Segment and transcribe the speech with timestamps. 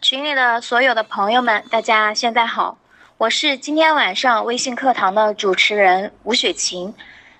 [0.00, 2.78] 群里的所有的朋友们，大家现在好，
[3.16, 6.94] 我是今天晚上微信课堂的主持人吴雪琴，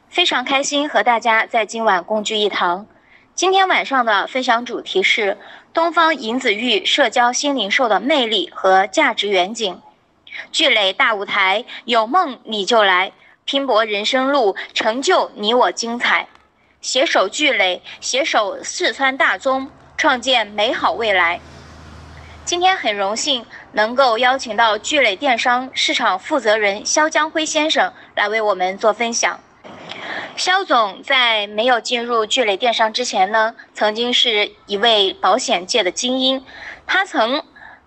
[0.08, 2.84] 非常开心和大家在今晚共聚一堂。
[3.32, 5.38] 今天晚上的分享主题是
[5.72, 9.80] 东方银子玉社交新零售的魅力和价值远景。
[10.50, 13.12] 聚磊大舞台，有梦你就来，
[13.44, 16.26] 拼搏人生路，成就你我精彩。
[16.80, 21.40] 携手聚磊，携手四川大宗，创建美好未来。
[22.48, 29.38] 今天很荣幸能够邀请到聚磊电商市场负责人肖江辉先生来为我们做分享。
[30.34, 36.42] 肖总在没有进入聚磊电商之前呢，曾经是一位保险界的精英，
[36.86, 37.44] 他曾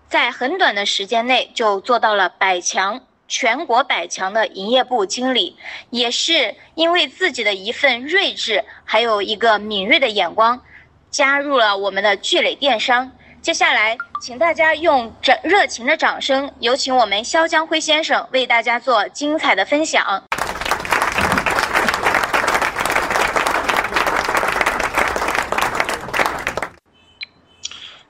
[0.08, 3.00] 在很短的时间内就做到了百强。
[3.26, 5.56] 全国百强的营业部经理，
[5.90, 10.62] 也是因为自己的一份睿智，还有一个敏锐的眼光，
[11.10, 13.10] 加入了我们的聚磊电商。
[13.40, 20.22] 接下来，请大家用热热情的掌声，有请我们肖江辉先生为大家做精彩的分享。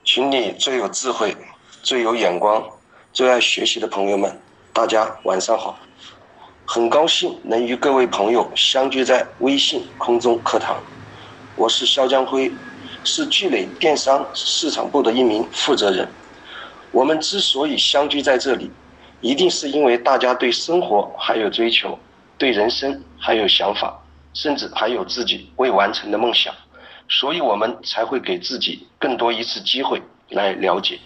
[0.03, 1.35] 群里最有智慧、
[1.81, 2.63] 最有眼光、
[3.11, 4.39] 最爱学习的朋友们。
[4.71, 5.79] 大家晚上好，
[6.63, 10.77] 很高兴能与各位朋友相聚在微信空中课堂。
[11.55, 12.51] 我是肖江辉，
[13.03, 16.07] 是聚磊电商市场部的一名负责人。
[16.91, 18.69] 我们之所以相聚在这里，
[19.21, 21.97] 一定是因为大家对生活还有追求，
[22.37, 23.99] 对人生还有想法，
[24.33, 26.53] 甚至还有自己未完成的梦想，
[27.09, 30.99] 所以我们才会给自己更多一次机会来了解。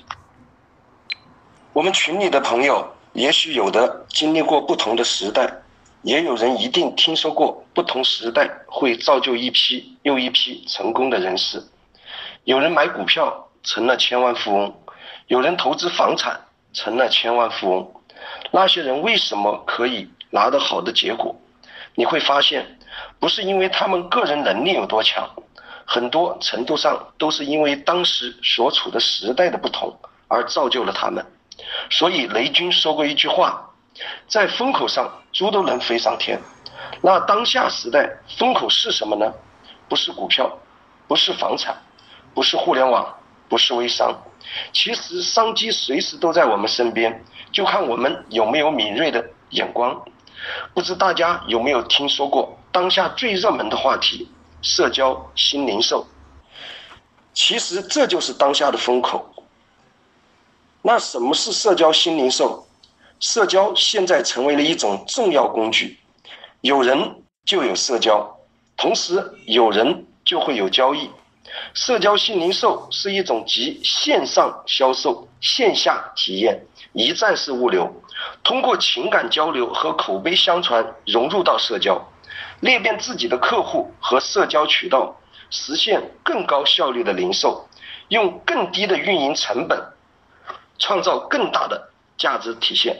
[1.73, 2.87] 我们群里的朋友。
[3.13, 5.51] 也许有的经历过不同的时代，
[6.03, 11.59] 也有人一定听说过不同时代会造就一批又一批成功的人士。
[12.47, 14.73] 有人买股票成了千万富翁，
[15.27, 16.39] 有人投资房产
[16.71, 17.91] 成了千万富翁。
[18.51, 21.35] 那些人为什么可以拿得好的结果？
[21.93, 22.79] 你会发现，
[23.19, 25.29] 不是因为他们个人能力有多强，
[25.83, 29.93] 很多程度上都是因为当时所处的时代的不同
[30.29, 31.25] 而造就了他们。
[31.89, 33.69] 所以雷军说过一句话，
[34.29, 36.39] 在风口上猪都能飞上天。
[37.01, 39.33] 那当下时代风口是什么呢？
[39.89, 40.49] 不是股票，
[41.09, 41.75] 不是房产，
[42.37, 43.17] 不是互联网，
[43.49, 44.15] 不是微商。
[44.71, 50.05] 其实商机随时都在我们身边，就看我们有没有敏锐的眼光。
[50.71, 54.29] 不知大家有没有听说过当下最热门的话题——
[54.61, 56.05] 社交新零售？
[57.33, 59.27] 其实这就是当下的风口。
[60.83, 62.67] 那什么是社交新零售？
[63.19, 65.97] 社交现在成为了一种重要工具，
[66.61, 68.37] 有人就有社交，
[68.77, 71.09] 同时有人就会有交易。
[71.73, 78.03] 社交新零售是一种集线上销售、线下体验、一站式物流，
[78.43, 81.99] 通过情感交流和口碑相传融入到社交，
[82.59, 85.15] 裂变自己的客户和社交渠道，
[85.49, 87.67] 实现更高效率的零售，
[88.09, 89.81] 用更低的运营成本。
[90.79, 91.89] 创造更大的
[92.19, 92.95] 价值体现。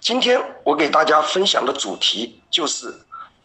[0.00, 2.92] 今天我给大家分享的主题就是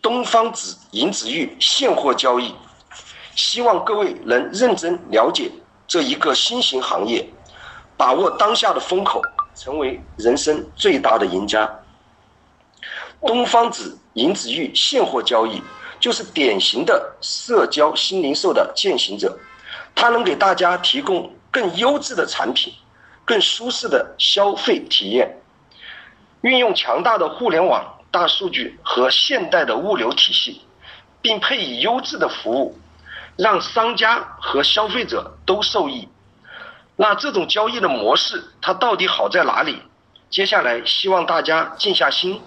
[0.02, 2.56] 东方紫银子玉现货交易，
[3.40, 5.50] 希望各位能认真了解
[5.88, 7.26] 这一个新型行业，
[7.96, 9.22] 把握当下的风口，
[9.56, 11.80] 成为人生最大的赢家。
[13.22, 15.62] 东方紫银子玉现货交易
[16.02, 19.40] 就是典型的社交新零售的践行者，
[19.96, 21.32] 它能给大家提供。
[21.52, 22.72] 更优质的产品，
[23.26, 25.42] 更舒适的消费体验，
[26.42, 30.62] 运用强大的互联网、大数据和现代的物流体系，
[31.24, 32.78] 并配以优质的服务，
[33.40, 36.10] 让商家和消费者都受益。
[36.98, 39.82] 那这种交易的模式，它到底好在哪里？
[40.30, 42.42] 接下来希望大家静下心，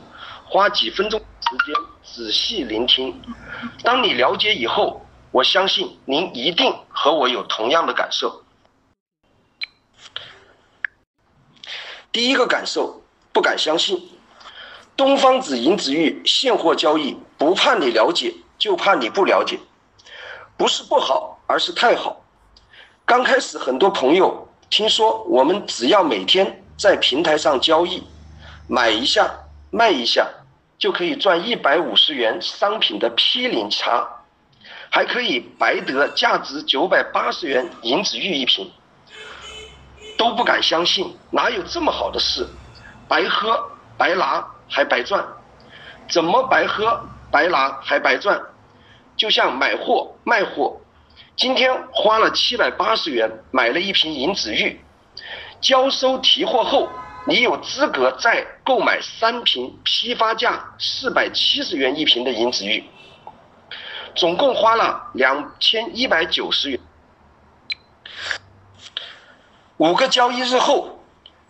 [0.44, 3.18] 花几分钟时间仔细聆听。
[3.82, 8.44] 当你了解以后，我相信您一定和我有同样的感受。
[12.12, 13.02] 第一个感受，
[13.32, 14.10] 不敢相信，
[14.94, 19.58] 东方紫银子玉现货交易不怕你了解，就怕你不了解，
[20.56, 22.24] 不是不好，而是太好。
[23.04, 28.02] 刚开始很多朋友听说我们只要每天在平台上交易，
[28.68, 29.28] 买一下
[29.70, 30.28] 卖一下，
[30.78, 34.06] 就可以赚一百五十元商品的批零差，
[34.90, 38.70] 还可以白得价值九百八十元银子玉一瓶。
[40.16, 42.46] 都不敢相信，哪有这么好的事？
[43.08, 43.60] 白喝
[43.98, 45.26] 白拿还白赚，
[46.08, 47.00] 怎么白喝
[47.30, 48.40] 白拿还白赚？
[49.22, 50.80] 就像买货卖货，
[51.36, 54.80] 今天花了七百八十元买了一瓶银子玉，
[55.60, 56.88] 交收提货后，
[57.24, 62.82] 你有资格再购买三瓶批发价四百七十元一瓶的银子玉，
[64.16, 66.80] 总共花了两千一百九十元。
[69.76, 70.98] 五个交易日后，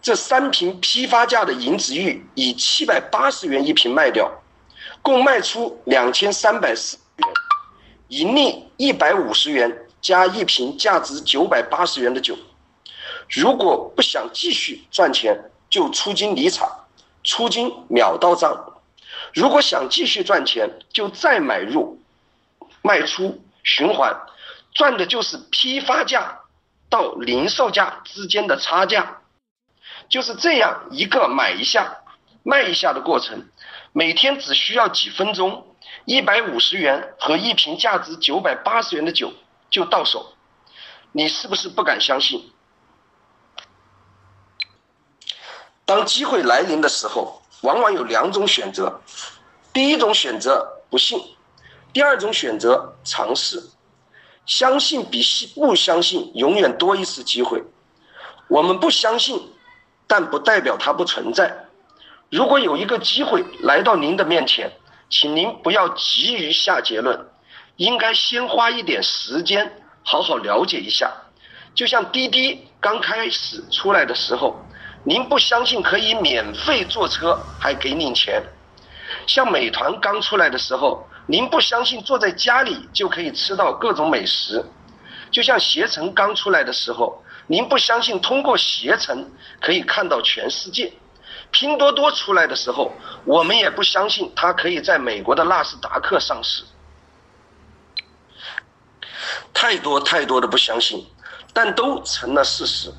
[0.02, 4.30] 这三瓶批发价的银子玉以七百八十元一瓶卖掉，
[5.00, 6.98] 共卖出两千三百四
[8.12, 12.36] 盈利一百五十元加一瓶价值九百八十元的酒。
[13.30, 16.68] 如果不想继续赚钱，就出金离场，
[17.24, 18.52] 出金秒到账；
[19.32, 22.02] 如果想继续赚钱，就再买入、
[22.82, 24.14] 卖出循环，
[24.74, 26.40] 赚的就是批发价。
[26.90, 29.22] 到零售价之间的差价，
[30.10, 31.96] 就是这样一个买一下、
[32.42, 33.48] 卖一下的过程，
[33.92, 39.32] 每天只需要几分钟，一百五十元和一瓶价值九百八十元的酒
[39.70, 40.32] 就到手，
[41.12, 42.50] 你是不是不敢相信？
[45.84, 49.02] 当机会来临的时候，往往有两种选择：
[49.74, 51.20] 第一种选择不信，
[51.92, 53.62] 第二种选择尝试。
[54.46, 57.62] 相信比信不相信永远多一次机会。
[58.48, 59.52] 我们不相信，
[60.06, 61.61] 但不代表它不存在。
[62.32, 64.72] 如果有一个机会来到您的面前，
[65.10, 67.26] 请您不要急于下结论，
[67.76, 69.70] 应该先花一点时间
[70.02, 71.12] 好好了解一下。
[71.74, 74.56] 就像滴滴刚开始出来的时候，
[75.04, 78.40] 您不相信可以免费坐车还给您钱；
[79.26, 81.06] 像美团刚出来的时候。
[81.26, 84.60] 您不相信坐在家里就可以吃到各种美食，
[85.30, 89.30] 就像携程刚出来的时候，您不相信通过携程
[89.60, 90.88] 可以看到全世界；
[91.52, 92.92] 拼多多出来的时候，
[93.24, 96.64] 我们也不相信它可以在美国的纳斯达克上市。
[99.54, 101.06] 太多太多的不相信，
[101.52, 102.92] 但都成了事实。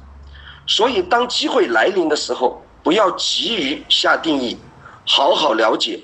[0.66, 4.58] 所以，当机会来临的时候，不要急于下定义，
[5.06, 6.00] 好好了解，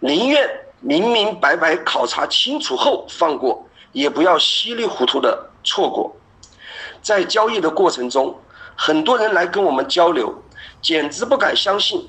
[0.00, 0.50] 宁愿。
[0.82, 6.16] 明明白白考察清楚后放过，也不要稀里糊涂的错过。
[7.02, 8.34] 在交易的过程中，
[8.74, 10.42] 很多人来跟我们交流，
[10.80, 12.08] 简直不敢相信，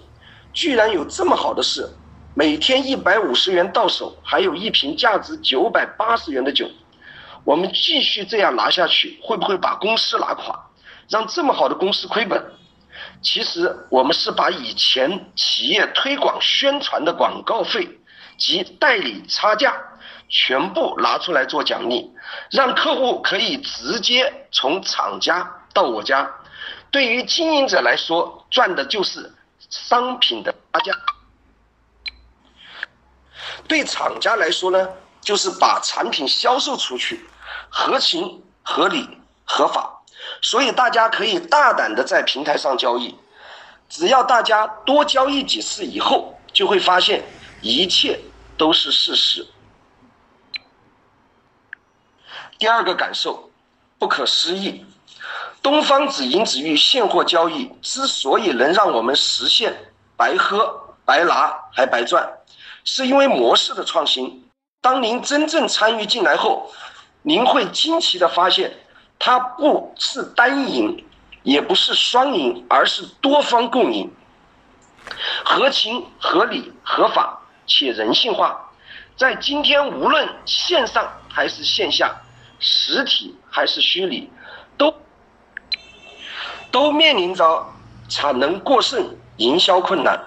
[0.53, 1.89] 居然有这么好的事。
[2.33, 6.69] 每天一百五十元到手，还有一瓶价值九百八十元的酒。
[7.43, 10.57] 我们继续这样拿下去，会不会把公司拿垮，
[11.09, 12.43] 让这么好的公司亏本？
[13.21, 17.97] 其实我们是把以前企业推广宣传的广告费。
[18.37, 19.75] 及代理差价
[20.27, 22.11] 全部拿出来做奖励，
[22.49, 26.27] 让客户可以直接从厂家到我家。
[26.91, 29.33] 对于经营者来说，赚的就是
[29.69, 30.93] 商品的差价；
[33.67, 34.89] 对厂家来说呢，
[35.21, 37.25] 就是把产品销售出去，
[37.69, 39.07] 合情合理
[39.45, 40.03] 合法。
[40.41, 43.15] 所以大家可以大胆的在平台上交易，
[43.89, 47.23] 只要大家多交易几次以后，就会发现
[47.61, 48.19] 一切。
[48.57, 49.47] 都是事实。
[52.59, 53.49] 第二个感受，
[53.97, 54.85] 不可思议。
[55.61, 62.27] 东方紫银紫玉现货交易之所以能让我们实现白喝白拿还白赚，
[62.83, 64.49] 是因为模式的创新。
[64.81, 66.71] 当您真正参与进来后，
[67.21, 68.73] 您会惊奇的发现，
[69.19, 71.05] 它不是单赢，
[71.43, 74.11] 也不是双赢，而是多方共赢，
[75.45, 77.37] 合情合理合法。
[77.67, 78.69] 且人性化，
[79.15, 82.13] 在今天无论线上还是线下，
[82.59, 84.29] 实体还是虚拟，
[84.77, 84.93] 都
[86.71, 87.65] 都面临着
[88.09, 90.19] 产能过剩、营销困难。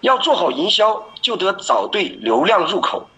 [0.00, 3.08] 要做好营销，就得找对流量入口，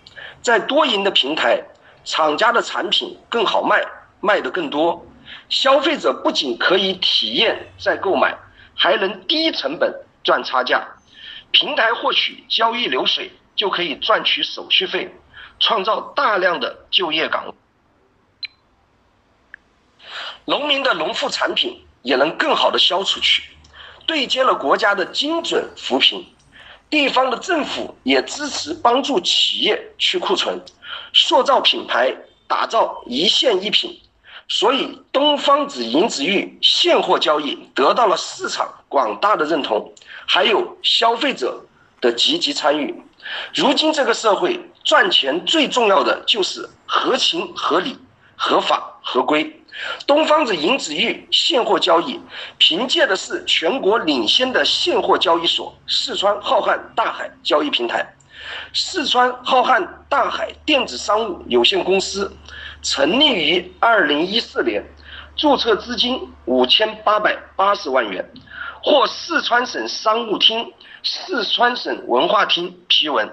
[0.40, 1.62] 在多赢的平台，
[2.04, 3.84] 厂家的产品更好卖，
[4.20, 5.06] 卖得更多，
[5.50, 8.34] 消费者不仅可以体验再购买，
[8.74, 10.88] 还能低成本赚差价。
[11.50, 15.14] 平台获取交易流水，就可以赚取手续费，
[15.58, 17.52] 创造大量的就业岗位。
[20.46, 23.42] 农民的农副产品也能更好的销出去，
[24.06, 26.24] 对接了国家的精准扶贫，
[26.88, 30.60] 地方的政府也支持帮助企业去库存，
[31.12, 32.14] 塑造品牌，
[32.48, 34.00] 打造一线一品。
[34.48, 39.94] 所以，东方紫银紫玉现货交易得到了市场广大的认同，
[40.26, 41.64] 还有消费者
[42.00, 42.92] 的积极参与。
[43.54, 47.96] 如今这个社会赚钱最重要的就是合情合理、
[48.34, 49.59] 合法合规。
[50.06, 52.20] 东方紫银紫玉现货交易
[52.58, 58.14] 凭借的是全国领先的现货交易所——四川浩瀚大海交易平台。
[58.72, 62.30] 四川浩瀚大海电子商务有限公司。
[62.82, 64.82] 成立于二零一四年，
[65.36, 68.26] 注册资金五千八百八十万元，
[68.82, 70.72] 获四川省商务厅、
[71.02, 73.30] 四川省文化厅批文。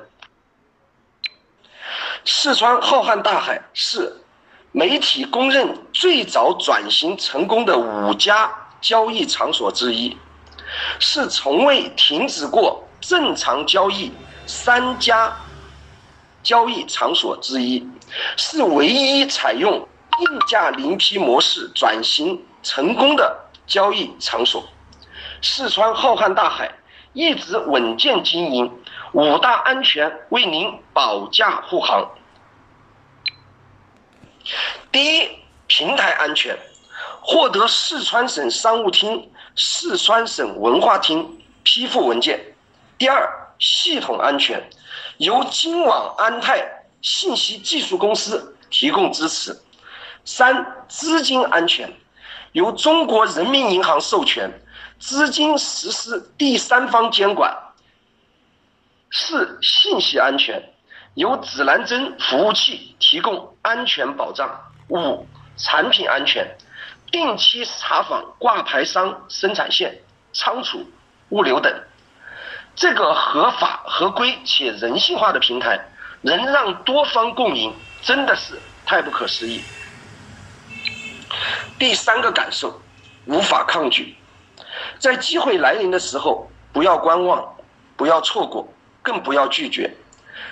[2.25, 4.17] 四川浩瀚大海是
[4.77, 8.47] 媒体公认最早转型成功的五家
[8.79, 10.15] 交易场所之一，
[10.99, 14.11] 是从未停止过正常交易
[14.45, 15.35] 三家
[16.43, 17.89] 交易场所之一，
[18.37, 19.71] 是唯一采用
[20.15, 24.63] 定价零批模式转型成功的交易场所。
[25.41, 26.71] 四川浩瀚大海
[27.13, 28.71] 一直稳健经营，
[29.13, 32.07] 五大安全为您保驾护航。
[34.91, 35.29] 第一，
[35.67, 36.57] 平台安全，
[37.21, 42.39] 获得四川省商务厅、四川省文化厅批复文件。
[42.97, 43.29] 第二，
[43.59, 44.69] 系统安全，
[45.17, 46.65] 由金网安泰
[47.01, 49.59] 信息技术公司提供支持。
[50.23, 51.93] 三，资金安全，
[52.53, 54.49] 由中国人民银行授权，
[54.99, 57.55] 资金实施第三方监管。
[59.11, 60.73] 四，信息安全。
[61.13, 64.47] 由指南针服务器提供安全保障。
[64.89, 65.27] 五、
[65.57, 66.55] 产品安全，
[67.11, 69.99] 定期查访挂牌商生产线、
[70.33, 70.85] 仓储、
[71.29, 71.73] 物流等。
[72.75, 75.79] 这个合法合规且人性化的平台，
[76.21, 79.63] 能让多方共赢，真的是太不可思议。
[81.79, 82.81] 第三个感受，
[83.25, 84.15] 无法抗拒。
[84.99, 87.55] 在机会来临的时候，不要观望，
[87.95, 89.91] 不要错过，更不要拒绝。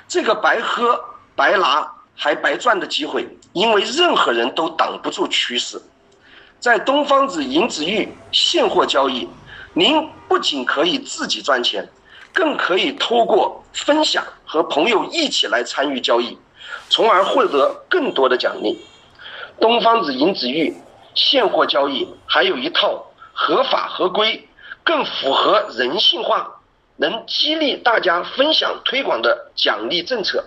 [0.08, 1.00] 这个白喝
[1.36, 5.82] 白拿还白赚的机会，因为任何人都挡不住趋势。
[6.60, 9.28] 在东方子银子玉现货交易，
[9.74, 11.88] 您不仅可以自己赚钱，
[12.34, 16.38] 更可以通过分享和朋友一起来参与交易，
[16.90, 18.80] 从而获得更多的奖励。
[19.60, 20.76] 东方子银子玉
[21.14, 24.48] 现货交易还有一套合法合规、
[24.84, 26.52] 更符合人性化。
[26.98, 30.46] 能激励大家分享推广的奖励政策，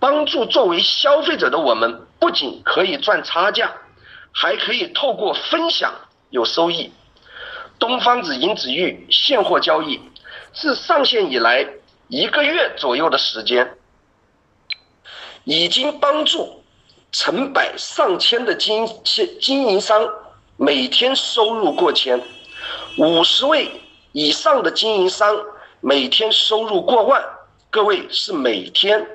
[0.00, 3.72] 帮助作为消费者的我们，不仅可以赚差价，
[4.32, 5.92] 还可以透过分享
[6.30, 6.92] 有收益。
[7.78, 10.00] 东方子银子玉现货交易
[10.52, 11.66] 自上线以来
[12.08, 13.76] 一个月左右的时间，
[15.44, 16.62] 已经帮助
[17.12, 18.88] 成百上千的经
[19.40, 20.08] 经营商
[20.56, 22.20] 每天收入过千，
[22.96, 23.70] 五十位。
[24.12, 25.36] 以上的经营商
[25.80, 27.22] 每天收入过万，
[27.70, 29.06] 各位是每天。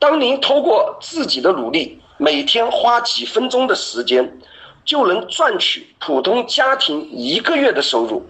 [0.00, 4.40] 当您通过自己的努力，每天花几分钟的时间，
[4.84, 8.26] 就能赚取普通家庭一个月的收入，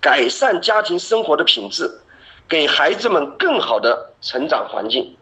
[0.00, 1.90] 改善家庭生活的品质，
[2.48, 5.16] 给孩子们更好的成长环境。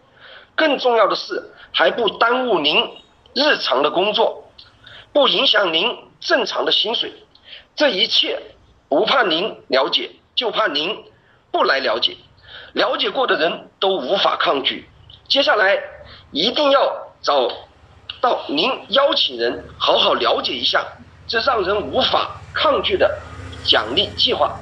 [0.54, 1.42] 更重要的是，
[1.72, 2.76] 还不耽误您
[3.34, 4.44] 日常的工作，
[5.12, 7.12] 不影响您正常的薪水。
[7.74, 8.38] 这一切。
[8.90, 11.04] 不怕您了解，就怕您
[11.50, 12.16] 不来了解。
[12.72, 14.88] 了解过的人都无法抗拒。
[15.28, 15.78] 接下来
[16.32, 17.48] 一定要找
[18.20, 20.86] 到您邀请人，好好了解一下
[21.26, 23.18] 这让人无法抗拒的
[23.62, 24.58] 奖励计划。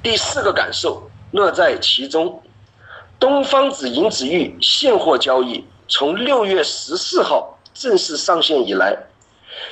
[0.00, 2.40] 第四个感受，乐在其中。
[3.18, 8.96] 东方紫银紫玉现货交易从六月十四号正式上线以来，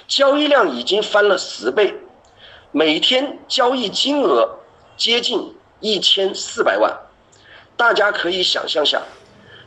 [0.07, 1.95] 交易量已经翻了十倍。
[2.73, 4.59] 每天交易金额
[4.97, 6.97] 接近一千四百万，
[7.81, 9.01] 大家可以想象下，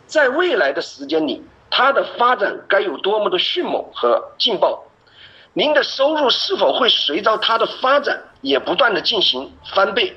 [0.05, 1.41] 在未来的时间里，
[1.71, 4.83] 它的发展该有多么的迅猛和劲爆？
[5.53, 10.15] 您的收入是否会随着它的发展也不断的进行翻倍、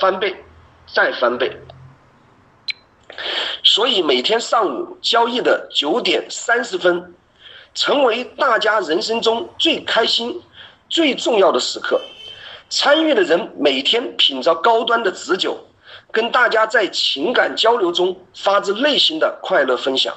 [0.00, 0.34] 翻倍、
[0.86, 1.54] 再翻倍？
[3.62, 7.14] 所以每天上午交易的九点三十分，
[7.74, 10.40] 成为大家人生中最开心、
[10.88, 12.00] 最重要的时刻。
[12.70, 15.58] 参与的人每天品着高端的紫酒，
[16.14, 20.14] 跟大家在情感交流中发自内心的快乐分享，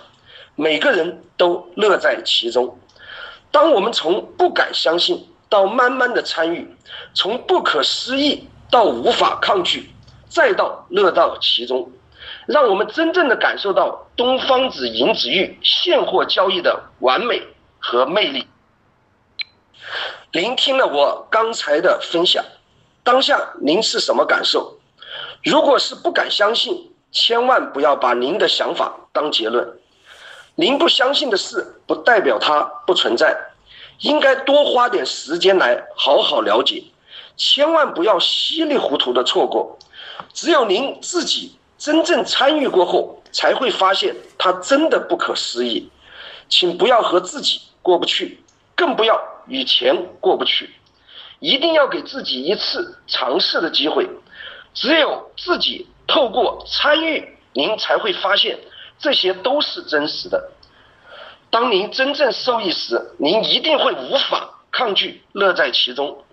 [0.55, 2.77] 每个人都乐在其中。
[3.51, 6.71] 当我们从不敢相信到慢慢的参与，
[7.15, 9.89] 从不可思议到无法抗拒，
[10.29, 11.91] 再到乐到其中，
[12.45, 17.41] 让我们真正的感受到东方子银子玉现货交易的完美
[17.79, 18.45] 和魅力。
[20.31, 22.45] 聆听了我刚才的分享，
[23.03, 24.76] 当下您是什么感受？
[25.47, 29.65] 如果是不敢相信，千万不要把您的想法当结论。
[30.55, 33.33] 您不相信的事，不代表它不存在，
[33.99, 36.83] 应该多花点时间来好好了解，
[37.37, 39.79] 千万不要稀里糊涂的错过。
[40.33, 45.89] 只有您自己真正参与过后，才会发现它真的不可思议。
[46.49, 48.43] 请不要和自己过不去，
[48.75, 50.69] 更不要与钱过不去。
[51.39, 54.09] 一定要给自己一次尝试的机会，
[54.79, 58.59] 只有自己透过参与，您才会发现
[58.99, 60.51] 这些都是真实的。
[61.49, 66.23] 当您真正受益时，您一定会无法抗拒乐在其中。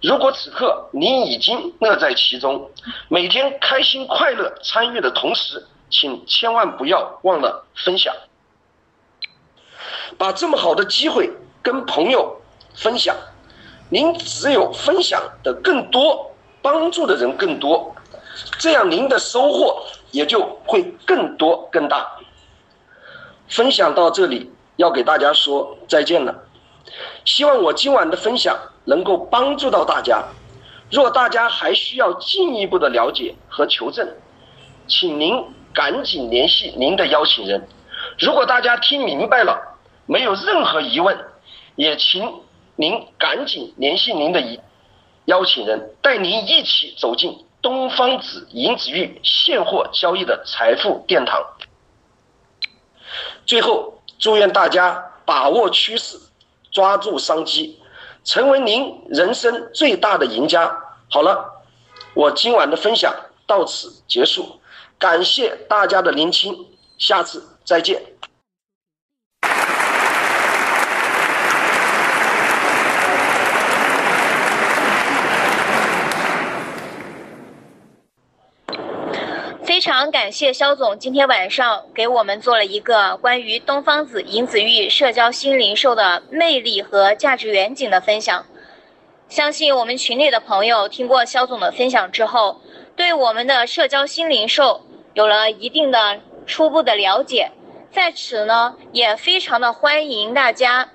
[0.00, 2.70] 如果此刻您已经乐在其中，
[3.08, 8.14] 每天开心快乐参与的同时，请千万不要忘了分享，
[10.16, 11.28] 把这么好的机会
[11.60, 12.40] 跟朋友
[12.72, 13.16] 分享。
[13.88, 16.29] 您只有分享的更多，
[16.62, 17.94] 帮助的人更多，
[18.58, 22.06] 这样您的收获也就会更多更大。
[23.48, 26.34] 分享到这里，要给大家说再见了。
[27.24, 30.24] 希望我今晚的分享能够帮助到大家。
[30.90, 34.08] 若大家还需要进一步的了解和求证，
[34.88, 37.68] 请您赶紧联系您的邀请人。
[38.18, 41.16] 如果大家听明白了，没有任何疑问，
[41.76, 42.32] 也请。
[42.76, 44.40] 您赶紧联系您的
[45.26, 51.44] 邀请人，带您一起走进东方紫银紫玉现货交易的财富殿堂。
[53.46, 56.18] 最后，祝愿大家把握趋势，
[56.70, 57.80] 抓住商机，
[58.24, 60.74] 成为您人生最大的赢家。
[61.10, 61.64] 好了，
[62.14, 63.14] 我今晚的分享
[63.46, 64.60] 到此结束，
[64.98, 66.66] 感谢大家的聆听，
[66.98, 68.02] 下次再见。
[79.70, 88.44] 非常感谢肖总今天晚上给我们做了一个关于东方紫银紫玉社交新零售的魅力和价值远景的分享。
[89.28, 92.60] 相信我们群里的朋友听过肖总的分享之后，
[92.96, 94.80] 对我们的社交新零售
[95.14, 97.52] 有了一定的初步的了解。
[97.92, 100.88] 在此呢，也非常的欢迎大家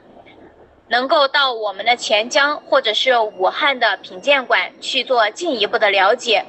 [0.89, 6.43] 能够到我们的钱江或者是武汉的品鉴馆去做进一步的了解。